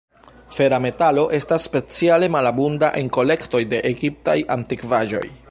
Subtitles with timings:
[0.53, 5.25] Fera metalo estas speciale malabunda en kolektoj de egiptaj antikvaĵoj.